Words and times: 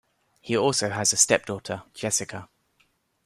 He 0.39 0.57
also 0.57 0.89
has 0.89 1.13
a 1.13 1.15
step-daughter, 1.15 1.83
Jessica. 1.93 2.49